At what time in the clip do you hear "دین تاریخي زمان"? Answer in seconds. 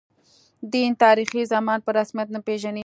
0.73-1.79